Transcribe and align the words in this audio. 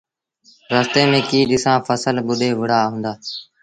رستي 0.73 1.01
ميݩ 1.09 1.27
ڪيٚ 1.29 1.47
ڏسآݩ 1.49 1.83
ڦسل 1.85 2.15
ٻُڏي 2.25 2.49
وُهڙآ 2.57 2.79
هُݩدآ۔ 2.91 3.13